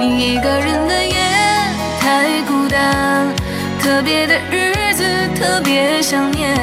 [0.00, 1.14] 一个人的夜
[2.00, 3.28] 太孤单，
[3.80, 5.04] 特别的日子
[5.38, 6.56] 特别想念。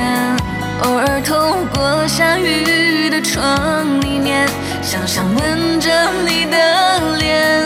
[0.83, 4.47] 偶尔透过下雨的窗里面，
[4.81, 5.89] 想象吻着
[6.27, 7.63] 你的脸。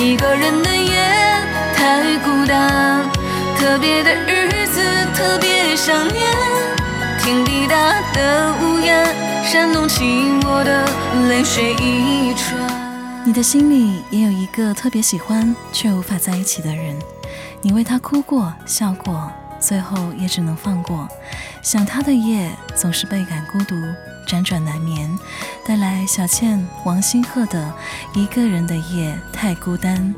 [0.00, 1.00] 一个人的夜
[1.76, 3.04] 太孤单，
[3.56, 4.80] 特别的日子
[5.14, 6.20] 特别想念。
[7.22, 9.06] 听滴答的屋檐，
[9.44, 10.84] 煽动寂寞的
[11.28, 12.79] 泪水一串。
[13.30, 16.98] 你的心里也有一个特别喜欢却无法在一起的人，
[17.62, 21.06] 你为他哭过、笑过，最后也只能放过。
[21.62, 23.76] 想他的夜总是倍感孤独，
[24.26, 25.08] 辗转难眠。
[25.64, 27.72] 带来小倩、王星赫的
[28.20, 30.12] 《一个人的夜太孤单》。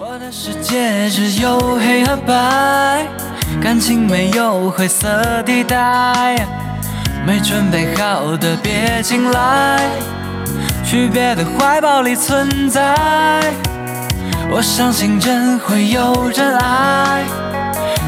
[10.85, 12.81] 去别的怀抱里存在，
[14.51, 17.23] 我相信真会有人爱，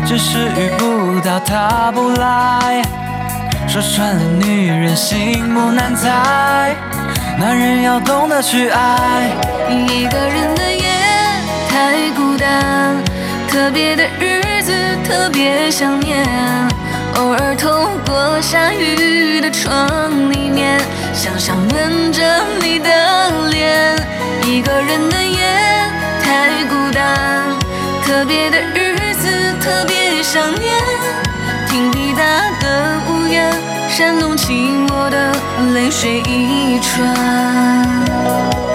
[0.04, 2.82] 只是遇不到他不来。
[3.68, 6.74] 说穿了，女人心不难猜，
[7.38, 9.30] 男人要懂得去爱。
[9.70, 10.90] 一个人的夜
[11.68, 12.96] 太孤单，
[13.48, 14.72] 特别的日子
[15.08, 16.24] 特别想念。
[17.16, 17.70] 偶尔透
[18.06, 19.88] 过下雨的窗
[20.32, 20.80] 里面，
[21.12, 22.22] 想象吻着
[22.60, 22.90] 你的
[23.50, 23.94] 脸。
[24.46, 25.44] 一个人的夜
[26.20, 27.56] 太孤单，
[28.04, 30.74] 特别的日子特别想念。
[31.68, 33.54] 听滴答的屋檐，
[33.88, 34.50] 煽动寂
[34.88, 35.32] 寞的
[35.72, 38.73] 泪水一串。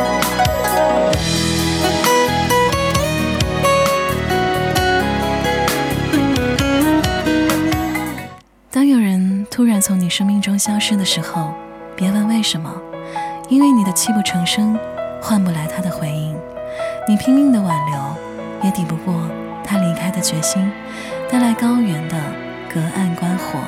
[8.79, 11.53] 当有人突然从你生命中消失的时候，
[11.97, 12.73] 别问为什么，
[13.49, 14.79] 因为你的泣不成声
[15.21, 16.33] 换不来他的回应，
[17.05, 17.97] 你拼命的挽留
[18.63, 19.13] 也抵不过
[19.65, 20.71] 他离开的决心，
[21.29, 22.15] 带来高原的
[22.73, 23.59] 隔岸观火。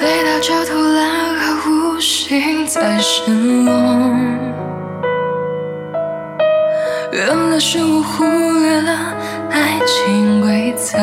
[0.00, 4.18] 累到焦头烂额，无心再失落。
[7.12, 8.98] 原来是我忽略了
[9.52, 10.98] 爱情规则。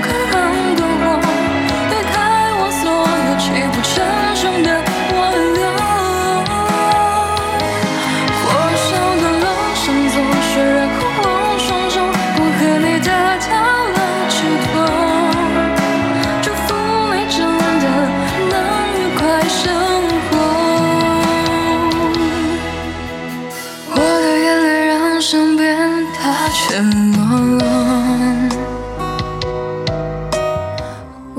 [0.00, 0.37] go.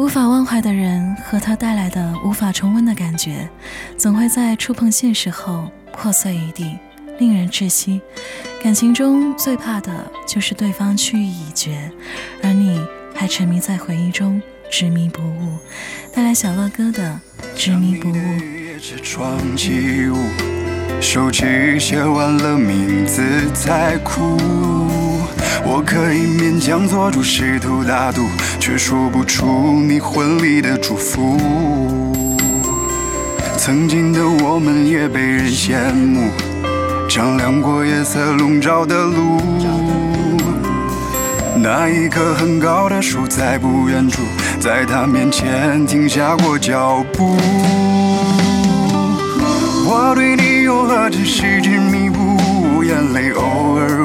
[0.09, 3.47] 无法忘怀的人和他带来的无法重温的感觉，
[3.95, 6.75] 总会在触碰现实后破碎一地，
[7.19, 8.01] 令人窒息。
[8.63, 9.91] 感情中最怕的
[10.27, 11.91] 就是对方去意已决，
[12.41, 12.83] 而你
[13.13, 15.51] 还沉迷在回忆中，执迷不悟。
[16.11, 17.19] 带来小乐哥的
[17.55, 18.13] 执迷不悟。
[20.99, 21.31] 手
[21.79, 23.21] 写完了名字
[24.03, 24.98] 哭。
[25.65, 28.25] 我可以勉强做主，试图大度，
[28.59, 31.37] 却说不出你婚礼的祝福。
[33.57, 36.29] 曾经的我们也被人羡慕，
[37.09, 39.41] 丈量过夜色笼罩的路。
[41.61, 44.21] 那一棵很高的树在不远处，
[44.59, 47.35] 在他面前停下过脚步。
[49.91, 53.43] 我对你又何止是执迷不悟，眼泪偶
[53.77, 53.99] 尔。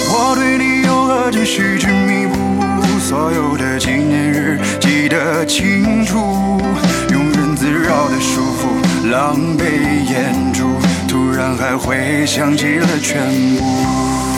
[0.06, 6.18] 我对你有何真实，执迷不悟，所有的纪念日记得清楚，
[7.10, 9.66] 庸人自扰的束缚，狼狈
[10.08, 10.70] 掩住，
[11.08, 14.33] 突然还会想起了全部。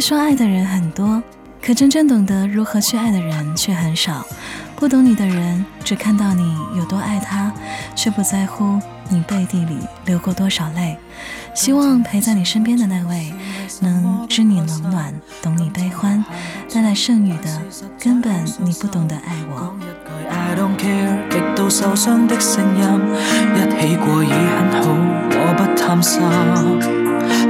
[0.00, 1.22] 说爱的人很多，
[1.60, 4.24] 可真正懂得如何去爱的人却很少。
[4.74, 7.52] 不懂你的人，只看到你有多爱他，
[7.94, 8.80] 却不在乎
[9.10, 9.76] 你背地里
[10.06, 10.96] 流过多少泪。
[11.54, 13.30] 希望陪在你身边的那位，
[13.80, 15.12] 能知你冷暖，
[15.42, 16.24] 懂你悲欢。
[16.72, 17.60] 带来剩余的，
[18.02, 19.68] 根本你不懂得爱我。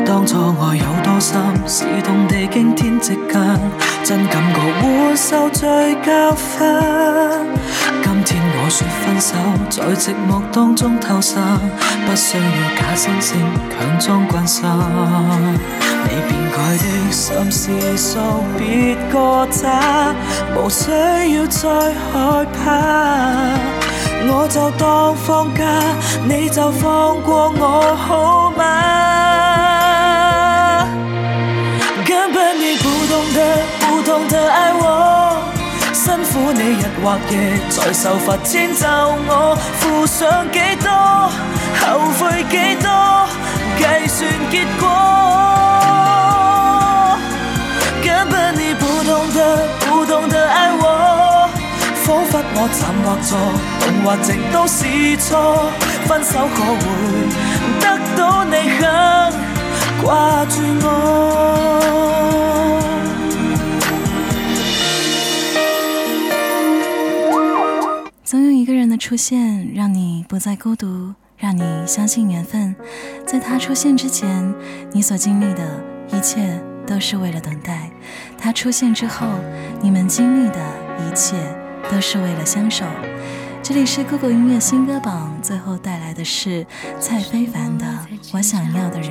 [0.04, 1.36] 当初爱有多深，
[1.66, 3.60] 是痛地惊天直近，
[4.04, 7.56] 真感觉活受罪加训。
[8.02, 9.34] 今天我说分手，
[9.68, 11.42] 在寂寞当中偷生，
[12.06, 13.34] 不需要假惺惺
[13.70, 14.64] 强装关心。
[16.02, 18.18] 你变改的心事数，
[18.58, 20.14] 别个他，
[20.56, 20.90] 无需
[21.34, 23.52] 要再害怕。
[24.32, 25.64] 我就当放假，
[26.28, 28.89] 你就放过我好吗？
[37.02, 40.90] 或夜，在受罚迁就我，付上几多，
[41.80, 42.90] 后悔几多，
[43.78, 44.20] 计算
[44.50, 44.84] 结果。
[48.02, 51.48] 根本你不懂得，不懂得爱我，
[51.94, 53.34] 仿佛我站或坐，
[53.80, 55.72] 动或静都是错。
[56.06, 56.84] 分手可会
[57.80, 57.86] 得
[58.18, 58.79] 到你？
[69.10, 72.72] 出现，让你不再孤独，让你相信缘分。
[73.26, 74.54] 在他出现之前，
[74.92, 75.64] 你所经历的
[76.12, 77.90] 一切都是为了等待；
[78.38, 79.26] 他出现之后，
[79.82, 80.58] 你们经历的
[81.04, 81.34] 一切
[81.90, 82.84] 都是为了相守。
[83.64, 86.64] 这里是酷狗音乐新歌榜，最后带来的是
[87.00, 87.84] 蔡非凡的
[88.32, 89.10] 《我想要的人》。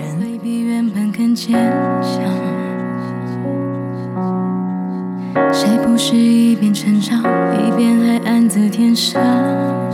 [5.51, 9.88] 谁不是一一边边成长，还暗自伤？